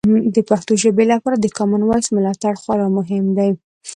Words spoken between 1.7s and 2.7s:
وایس ملاتړ